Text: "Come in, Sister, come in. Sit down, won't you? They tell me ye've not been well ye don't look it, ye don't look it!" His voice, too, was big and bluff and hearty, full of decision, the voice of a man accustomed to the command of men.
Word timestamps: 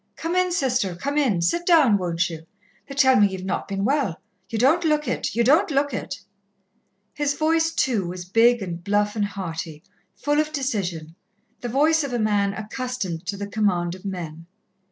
"Come 0.15 0.35
in, 0.35 0.51
Sister, 0.51 0.95
come 0.95 1.15
in. 1.15 1.43
Sit 1.43 1.63
down, 1.63 1.95
won't 1.95 2.27
you? 2.27 2.47
They 2.89 2.95
tell 2.95 3.19
me 3.19 3.27
ye've 3.27 3.45
not 3.45 3.67
been 3.67 3.85
well 3.85 4.19
ye 4.49 4.57
don't 4.57 4.83
look 4.83 5.07
it, 5.07 5.35
ye 5.35 5.43
don't 5.43 5.69
look 5.69 5.93
it!" 5.93 6.19
His 7.13 7.35
voice, 7.35 7.71
too, 7.71 8.07
was 8.07 8.25
big 8.25 8.63
and 8.63 8.83
bluff 8.83 9.15
and 9.15 9.25
hearty, 9.25 9.83
full 10.15 10.39
of 10.39 10.51
decision, 10.51 11.13
the 11.59 11.69
voice 11.69 12.03
of 12.03 12.13
a 12.13 12.17
man 12.17 12.55
accustomed 12.55 13.27
to 13.27 13.37
the 13.37 13.45
command 13.45 13.93
of 13.93 14.03
men. 14.03 14.47